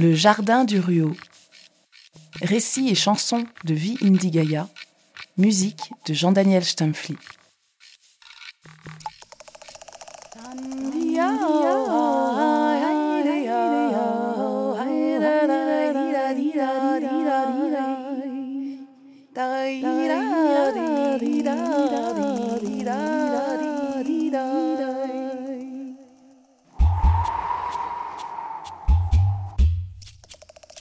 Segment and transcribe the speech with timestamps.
[0.00, 1.14] Le jardin du Ruau.
[2.40, 4.66] Récits et chansons de Vie Indigaya.
[5.36, 7.16] Musique de Jean-Daniel Stamfli.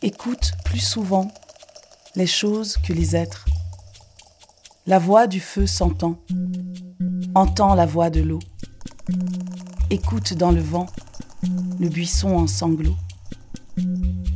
[0.02, 1.30] Écoute plus souvent
[2.16, 3.44] les choses que les êtres.
[4.88, 6.18] La voix du feu s'entend.
[7.36, 8.40] Entends la voix de l'eau.
[9.90, 10.86] Écoute dans le vent
[11.82, 12.96] le buisson en sanglots.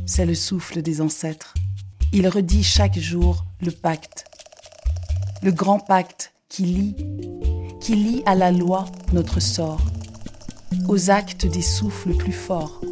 [0.04, 1.54] C'est le souffle des ancêtres.
[2.12, 4.26] Il redit chaque jour le pacte.
[5.42, 6.96] Le grand pacte qui lie,
[7.80, 9.80] qui lie à la loi notre sort,
[10.88, 12.82] aux actes des souffles plus forts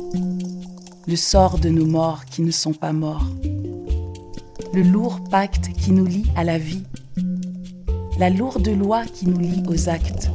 [1.06, 3.27] le sort de nos morts qui ne sont pas morts,
[4.72, 6.84] le lourd pacte qui nous lie à la vie,
[8.19, 10.31] la lourde loi qui nous lie aux actes,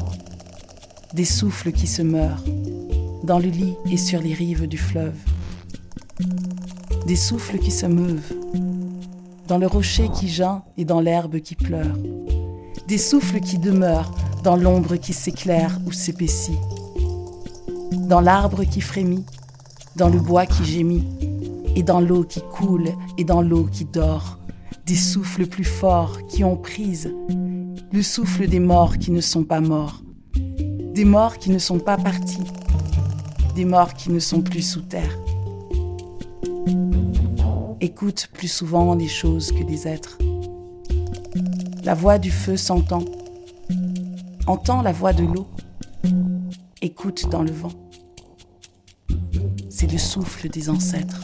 [1.14, 2.44] des souffles qui se meurent
[3.24, 5.18] dans le lit et sur les rives du fleuve,
[7.06, 8.34] des souffles qui se meuvent
[9.48, 11.96] dans le rocher qui geint et dans l'herbe qui pleure,
[12.88, 16.60] des souffles qui demeurent dans l'ombre qui s'éclaire ou s'épaissit,
[17.94, 19.26] dans l'arbre qui frémit
[19.98, 21.04] dans le bois qui gémit,
[21.76, 24.38] et dans l'eau qui coule, et dans l'eau qui dort,
[24.86, 27.12] des souffles plus forts qui ont prise,
[27.92, 30.04] le souffle des morts qui ne sont pas morts,
[30.94, 32.44] des morts qui ne sont pas partis,
[33.56, 35.18] des morts qui ne sont plus sous terre.
[37.82, 40.20] Écoute plus souvent les choses que des êtres.
[41.84, 43.04] La voix du feu s'entend.
[44.46, 45.48] Entends la voix de l'eau.
[46.84, 47.87] Écoute dans le vent
[49.80, 51.22] c'est le souffle des ancêtres.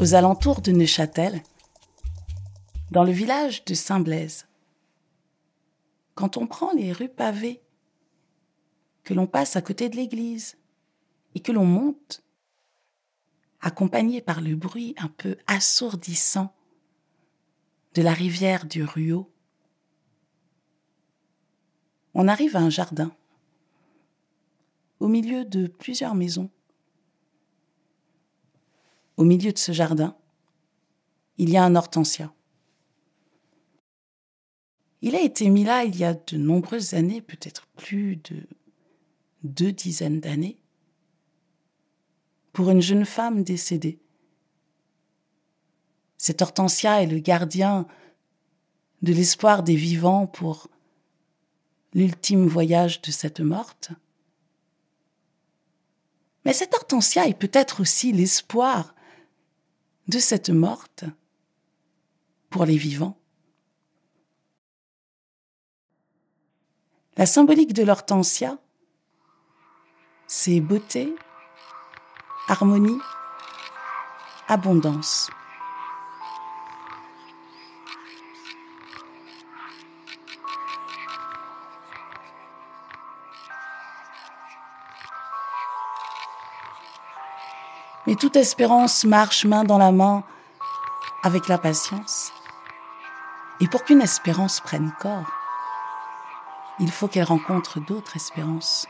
[0.00, 1.44] Aux alentours de Neuchâtel,
[2.90, 4.48] dans le village de Saint-Blaise,
[6.16, 7.62] quand on prend les rues pavées,
[9.04, 10.56] que l'on passe à côté de l'église,
[11.34, 12.22] et que l'on monte,
[13.60, 16.54] accompagné par le bruit un peu assourdissant
[17.94, 19.30] de la rivière du Ruau,
[22.14, 23.14] on arrive à un jardin,
[25.00, 26.50] au milieu de plusieurs maisons.
[29.16, 30.16] Au milieu de ce jardin,
[31.38, 32.32] il y a un hortensia.
[35.00, 38.46] Il a été mis là il y a de nombreuses années, peut-être plus de
[39.42, 40.61] deux dizaines d'années
[42.52, 43.98] pour une jeune femme décédée.
[46.18, 47.86] Cet hortensia est le gardien
[49.02, 50.68] de l'espoir des vivants pour
[51.94, 53.90] l'ultime voyage de cette morte.
[56.44, 58.94] Mais cet hortensia est peut-être aussi l'espoir
[60.08, 61.04] de cette morte
[62.50, 63.18] pour les vivants.
[67.16, 68.58] La symbolique de l'hortensia,
[70.26, 71.14] c'est beauté,
[72.48, 73.00] harmonie,
[74.48, 75.30] abondance.
[88.06, 90.24] Mais toute espérance marche main dans la main
[91.22, 92.32] avec la patience.
[93.60, 95.30] Et pour qu'une espérance prenne corps,
[96.80, 98.86] il faut qu'elle rencontre d'autres espérances.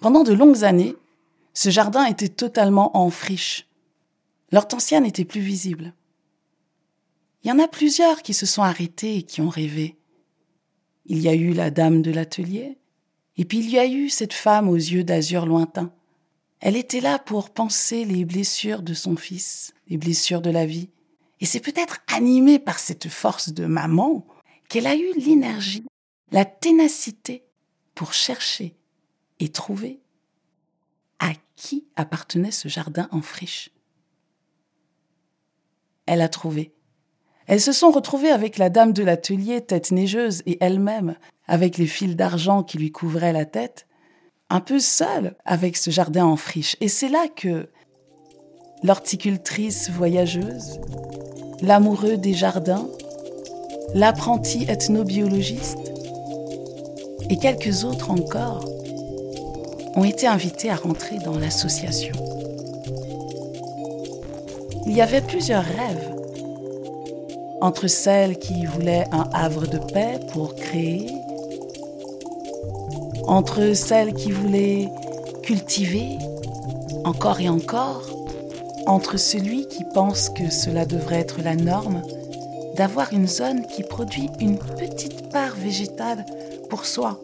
[0.00, 0.94] Pendant de longues années,
[1.54, 3.66] ce jardin était totalement en friche.
[4.52, 5.92] L'hortensia n'était plus visible.
[7.42, 9.96] Il y en a plusieurs qui se sont arrêtés et qui ont rêvé.
[11.06, 12.78] Il y a eu la dame de l'atelier,
[13.36, 15.92] et puis il y a eu cette femme aux yeux d'azur lointain.
[16.60, 20.90] Elle était là pour penser les blessures de son fils, les blessures de la vie.
[21.40, 24.26] Et c'est peut-être animée par cette force de maman
[24.68, 25.86] qu'elle a eu l'énergie,
[26.30, 27.44] la ténacité
[27.94, 28.77] pour chercher
[29.40, 30.00] et trouver
[31.18, 33.70] à qui appartenait ce jardin en friche.
[36.06, 36.72] Elle a trouvé.
[37.46, 41.86] Elles se sont retrouvées avec la dame de l'atelier, tête neigeuse, et elle-même, avec les
[41.86, 43.86] fils d'argent qui lui couvraient la tête,
[44.50, 46.76] un peu seule avec ce jardin en friche.
[46.80, 47.68] Et c'est là que
[48.82, 50.78] l'horticultrice voyageuse,
[51.62, 52.88] l'amoureux des jardins,
[53.94, 55.92] l'apprenti ethnobiologiste
[57.30, 58.77] et quelques autres encore
[59.98, 62.14] ont été invités à rentrer dans l'association.
[64.86, 66.14] Il y avait plusieurs rêves.
[67.60, 71.10] Entre celles qui voulaient un havre de paix pour créer,
[73.26, 74.88] entre celles qui voulaient
[75.42, 76.16] cultiver
[77.04, 78.08] encore et encore,
[78.86, 82.02] entre celui qui pense que cela devrait être la norme,
[82.76, 86.24] d'avoir une zone qui produit une petite part végétale
[86.70, 87.18] pour soi,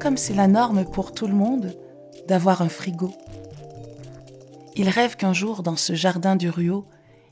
[0.00, 1.76] comme c'est la norme pour tout le monde
[2.26, 3.12] d'avoir un frigo.
[4.74, 6.86] Il rêve qu'un jour, dans ce jardin du Ruau,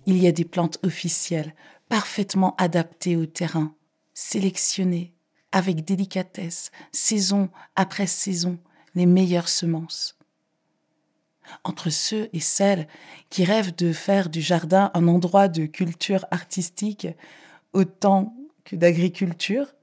[0.05, 1.55] il y ait des plantes officielles,
[1.89, 3.75] parfaitement adaptées au terrain,
[4.13, 5.15] sélectionnées,
[5.51, 8.59] avec délicatesse, saison après saison,
[8.95, 10.19] les meilleures semences.
[11.65, 12.87] Entre ceux et celles
[13.31, 17.09] qui rêvent de faire du jardin un endroit de culture artistique
[17.73, 19.75] autant que d'agriculture,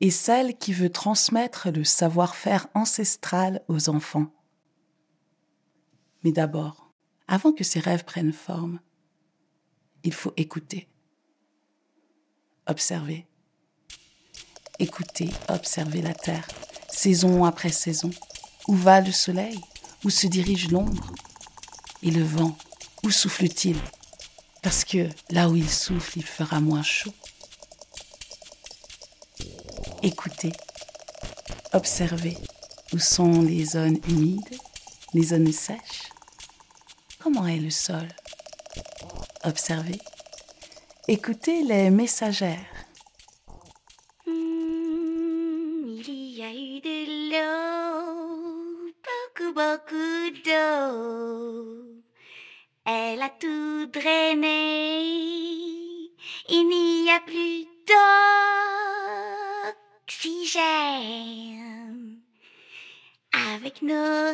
[0.00, 4.32] et celle qui veut transmettre le savoir-faire ancestral aux enfants.
[6.24, 6.90] Mais d'abord,
[7.28, 8.80] avant que ces rêves prennent forme,
[10.02, 10.88] il faut écouter,
[12.66, 13.26] observer,
[14.78, 16.48] écouter, observer la terre,
[16.88, 18.10] saison après saison.
[18.68, 19.58] Où va le soleil?
[20.04, 21.12] Où se dirige l'ombre?
[22.02, 22.56] Et le vent?
[23.02, 23.76] Où souffle-t-il?
[24.62, 27.12] Parce que là où il souffle, il fera moins chaud.
[30.02, 30.52] Écoutez,
[31.74, 32.38] observez
[32.94, 34.56] où sont les zones humides,
[35.12, 36.10] les zones sèches.
[37.22, 38.08] Comment est le sol?
[39.44, 40.00] Observez.
[41.06, 42.79] Écoutez les messagères.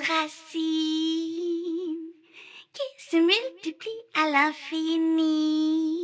[0.08, 1.76] Racines
[2.72, 5.96] qui se multiplient à l'infini,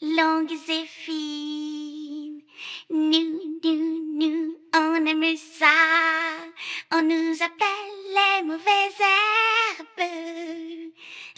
[0.00, 2.42] longues et fines.
[2.90, 5.66] Nous, nous, nous, on aime ça.
[6.92, 10.10] On nous appelle les mauvaises herbes.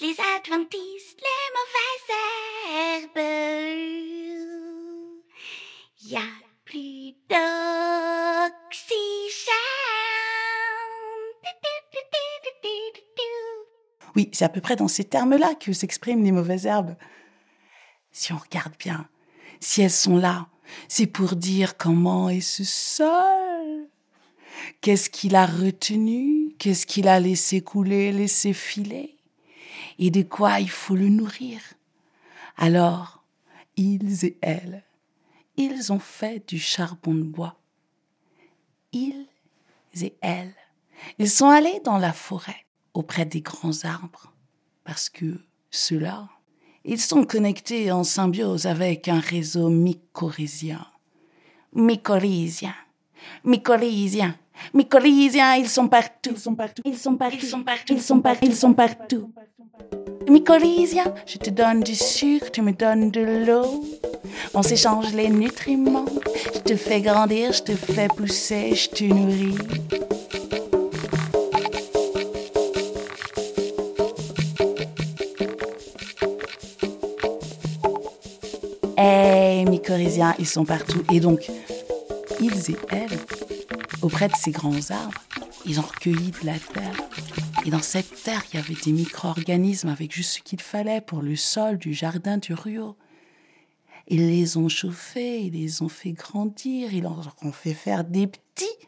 [0.01, 2.11] Les adventistes, les mauvaises
[2.71, 3.19] herbes.
[6.05, 6.29] Y a
[6.65, 7.63] plus d'oxygène.
[14.15, 16.97] Oui, c'est à peu près dans ces termes-là que s'expriment les mauvaises herbes.
[18.11, 19.09] Si on regarde bien,
[19.61, 20.49] si elles sont là,
[20.89, 23.89] c'est pour dire comment est ce sol.
[24.81, 26.55] Qu'est-ce qu'il a retenu?
[26.59, 29.17] Qu'est-ce qu'il a laissé couler, laissé filer?
[29.99, 31.61] Et de quoi il faut le nourrir?
[32.57, 33.25] Alors,
[33.77, 34.85] ils et elles,
[35.57, 37.59] ils ont fait du charbon de bois.
[38.93, 39.27] Ils
[40.01, 40.55] et elles,
[41.19, 44.33] ils sont allés dans la forêt auprès des grands arbres
[44.85, 45.41] parce que
[45.71, 46.29] ceux-là,
[46.85, 50.85] ils sont connectés en symbiose avec un réseau mycorhizien.
[51.75, 52.75] Mycorhizien,
[53.45, 54.37] mycorhizien,
[54.75, 56.31] mycorhizien, ils sont partout.
[56.33, 56.83] Ils sont partout.
[56.85, 57.37] Ils sont partout.
[57.41, 57.95] Ils sont partout.
[57.95, 58.45] Ils sont partout.
[58.47, 59.33] Ils sont partout.
[60.29, 63.85] Mycorhizien, je te donne du sucre, tu me donnes de l'eau.
[64.55, 66.07] On s'échange les nutriments.
[66.55, 70.22] Je te fais grandir, je te fais pousser, je te nourris.
[79.83, 81.03] Mycorhiziens, ils sont partout.
[81.13, 81.51] Et donc,
[82.41, 83.19] ils et elles,
[84.01, 85.21] auprès de ces grands arbres,
[85.67, 86.95] ils ont recueilli de la terre.
[87.67, 91.21] Et dans cette terre, il y avait des micro-organismes avec juste ce qu'il fallait pour
[91.21, 92.97] le sol du jardin du Rio.
[94.07, 98.87] Ils les ont chauffés, ils les ont fait grandir, ils ont fait faire des petits.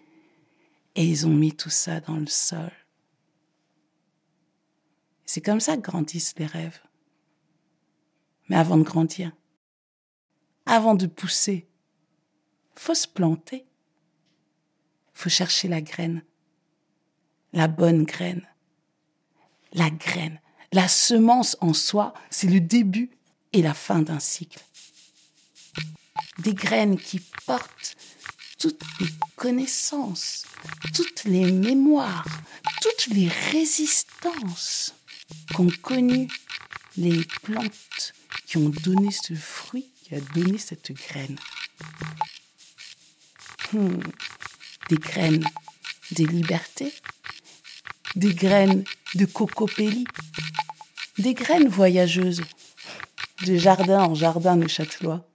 [0.94, 2.70] Et ils ont mis tout ça dans le sol.
[5.26, 6.80] C'est comme ça que grandissent les rêves.
[8.48, 9.32] Mais avant de grandir,
[10.66, 11.66] avant de pousser,
[12.75, 13.64] faut se planter.
[15.12, 16.23] Faut chercher la graine,
[17.52, 18.47] la bonne graine.
[19.73, 20.40] La graine,
[20.73, 23.11] la semence en soi, c'est le début
[23.52, 24.61] et la fin d'un cycle.
[26.38, 27.97] Des graines qui portent
[28.59, 30.44] toutes les connaissances,
[30.94, 32.26] toutes les mémoires,
[32.83, 34.94] toutes les résistances
[35.54, 36.28] qu'ont connues
[36.97, 38.14] les plantes
[38.47, 41.37] qui ont donné ce fruit qui a donné cette graine.
[43.73, 43.99] Hmm.
[44.88, 45.44] Des graines
[46.12, 46.92] des libertés,
[48.16, 48.84] des graines
[49.14, 50.06] de cocopélie,
[51.18, 52.42] des graines voyageuses,
[53.46, 55.26] de jardin en jardin de Châtelois.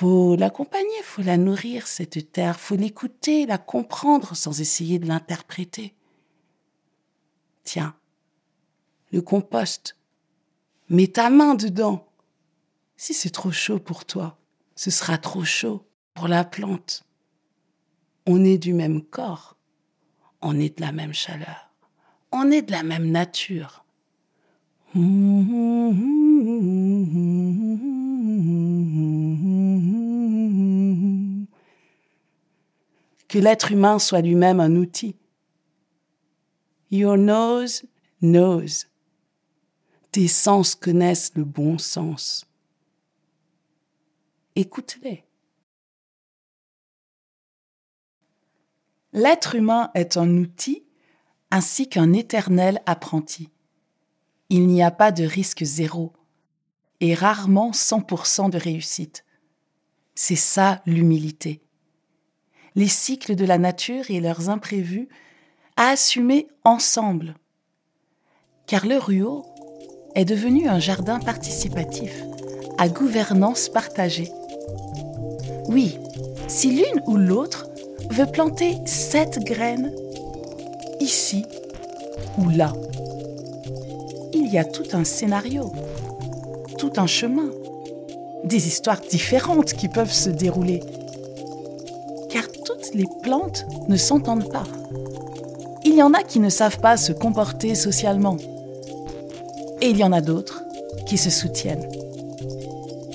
[0.00, 5.92] Faut l'accompagner, faut la nourrir, cette terre, faut l'écouter, la comprendre sans essayer de l'interpréter.
[7.64, 7.96] Tiens,
[9.10, 9.96] le compost,
[10.88, 12.06] mets ta main dedans.
[12.96, 14.38] Si c'est trop chaud pour toi,
[14.76, 17.02] ce sera trop chaud pour la plante.
[18.24, 19.56] On est du même corps,
[20.40, 21.72] on est de la même chaleur,
[22.30, 23.84] on est de la même nature.
[33.28, 35.16] Que l'être humain soit lui-même un outil.
[36.90, 37.84] Your nose
[38.22, 38.86] knows.
[40.12, 42.46] Tes sens connaissent le bon sens.
[44.56, 45.24] Écoute-les.
[49.12, 50.84] L'être humain est un outil
[51.50, 53.50] ainsi qu'un éternel apprenti.
[54.48, 56.12] Il n'y a pas de risque zéro
[57.00, 59.24] et rarement 100% de réussite.
[60.14, 61.62] C'est ça l'humilité.
[62.74, 65.08] Les cycles de la nature et leurs imprévus
[65.76, 67.34] à assumer ensemble.
[68.66, 69.46] Car le Ruau
[70.14, 72.22] est devenu un jardin participatif
[72.76, 74.30] à gouvernance partagée.
[75.68, 75.96] Oui,
[76.46, 77.68] si l'une ou l'autre
[78.10, 79.92] veut planter sept graines
[81.00, 81.44] ici
[82.38, 82.72] ou là.
[84.32, 85.72] Il y a tout un scénario,
[86.78, 87.50] tout un chemin,
[88.44, 90.80] des histoires différentes qui peuvent se dérouler.
[92.94, 94.64] Les plantes ne s'entendent pas.
[95.84, 98.36] Il y en a qui ne savent pas se comporter socialement.
[99.80, 100.62] Et il y en a d'autres
[101.06, 101.88] qui se soutiennent.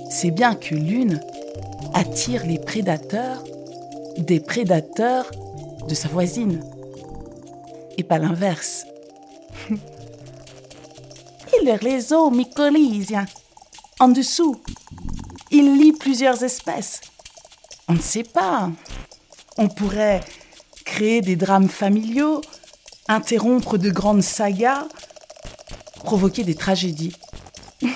[0.10, 1.20] C'est bien que l'une
[1.94, 3.44] attire les prédateurs
[4.18, 5.30] des prédateurs
[5.88, 6.64] de sa voisine
[7.98, 8.86] et pas l'inverse.
[9.70, 13.26] Et le réseau mycorhizien,
[14.00, 14.60] en dessous,
[15.52, 17.02] il lie plusieurs espèces.
[17.88, 18.72] On ne sait pas.
[19.58, 20.22] On pourrait
[20.84, 22.42] créer des drames familiaux,
[23.08, 24.88] interrompre de grandes sagas,
[26.04, 27.16] provoquer des tragédies.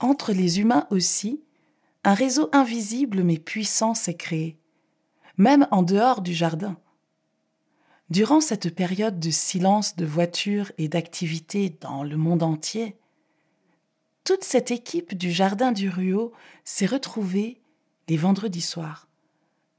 [0.00, 1.42] Entre les humains aussi,
[2.04, 4.56] un réseau invisible mais puissant s'est créé,
[5.36, 6.76] même en dehors du jardin.
[8.08, 12.96] Durant cette période de silence de voitures et d'activités dans le monde entier,
[14.30, 16.32] toute cette équipe du Jardin du Ruau
[16.62, 17.60] s'est retrouvée
[18.06, 19.08] les vendredis soirs,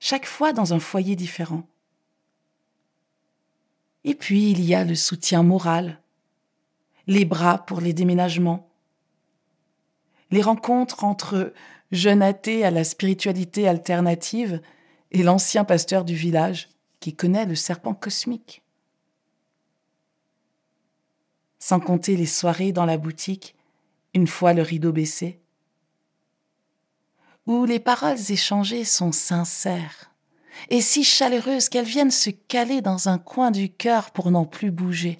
[0.01, 1.65] chaque fois dans un foyer différent.
[4.03, 6.01] Et puis il y a le soutien moral,
[7.07, 8.69] les bras pour les déménagements,
[10.31, 11.53] les rencontres entre
[11.93, 14.61] jeune athée à la spiritualité alternative
[15.11, 16.67] et l'ancien pasteur du village
[16.99, 18.63] qui connaît le serpent cosmique.
[21.57, 23.55] Sans compter les soirées dans la boutique,
[24.13, 25.39] une fois le rideau baissé,
[27.47, 30.11] où les paroles échangées sont sincères
[30.69, 34.71] et si chaleureuses qu'elles viennent se caler dans un coin du cœur pour n'en plus
[34.71, 35.17] bouger.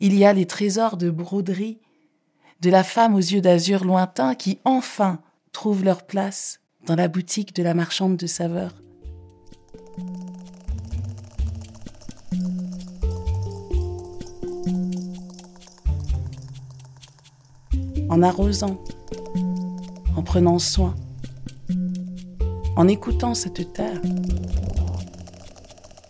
[0.00, 1.78] Il y a les trésors de broderie
[2.60, 5.20] de la femme aux yeux d'azur lointains qui enfin
[5.52, 8.74] trouvent leur place dans la boutique de la marchande de saveurs.
[18.08, 18.78] En arrosant,
[20.16, 20.94] en prenant soin,
[22.76, 24.00] en écoutant cette terre,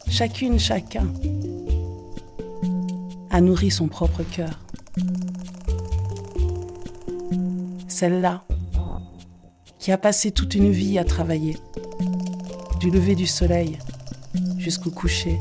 [0.09, 1.07] chacune, chacun
[3.31, 4.61] a nourri son propre cœur.
[7.97, 8.45] celle-là,
[9.79, 11.57] qui a passé toute une vie à travailler,
[12.79, 13.79] du lever du soleil
[14.59, 15.39] jusqu'au coucher,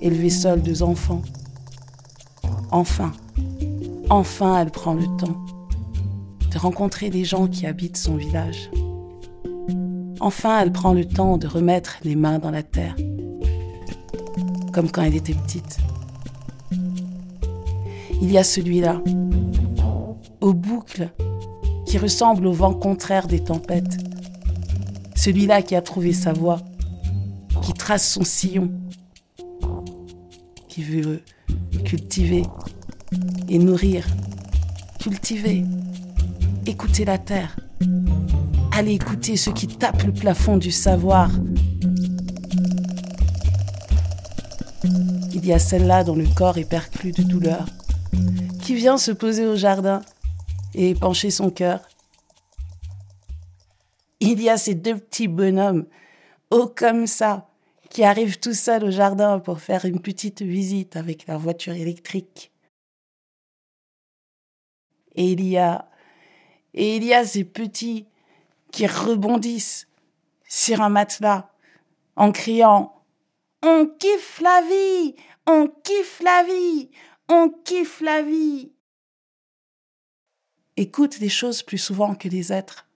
[0.00, 1.22] élever seule deux enfants.
[2.70, 3.12] Enfin,
[4.08, 5.36] enfin elle prend le temps
[6.50, 8.70] de rencontrer des gens qui habitent son village.
[10.20, 12.96] Enfin, elle prend le temps de remettre les mains dans la terre,
[14.72, 15.78] comme quand elle était petite.
[18.20, 19.00] Il y a celui-là,
[20.40, 21.10] aux boucles
[21.86, 23.98] qui ressemble au vent contraire des tempêtes.
[25.14, 26.60] Celui-là qui a trouvé sa voie,
[27.62, 28.70] qui trace son sillon,
[30.68, 31.22] qui veut
[31.84, 32.42] cultiver
[33.48, 34.06] et nourrir,
[34.98, 35.64] cultiver,
[36.68, 37.56] écouter la terre,
[38.72, 41.30] aller écouter ceux qui tapent le plafond du savoir.
[45.32, 47.64] Il y a celle-là dont le corps est perclus de douleur,
[48.62, 50.02] qui vient se poser au jardin
[50.74, 51.88] et pencher son cœur.
[54.20, 55.86] Il y a ces deux petits bonhommes,
[56.50, 57.48] hauts comme ça,
[57.88, 62.52] qui arrivent tout seuls au jardin pour faire une petite visite avec leur voiture électrique.
[65.14, 65.87] Et il y a,
[66.74, 68.06] et il y a ces petits
[68.72, 69.88] qui rebondissent
[70.48, 71.50] sur un matelas
[72.16, 73.04] en criant
[73.62, 75.14] On kiffe la vie,
[75.46, 76.90] on kiffe la vie,
[77.28, 78.72] on kiffe la vie.
[80.76, 82.86] Écoute des choses plus souvent que des êtres.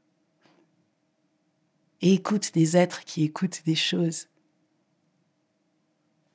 [2.01, 4.29] Et écoute des êtres qui écoutent des choses.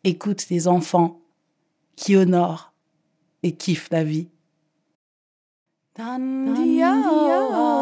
[0.03, 1.22] Écoute des enfants
[1.96, 2.74] qui honorent
[3.44, 4.29] et kiffent la vie.
[5.98, 7.01] Tandiao.
[7.01, 7.76] Tandiao.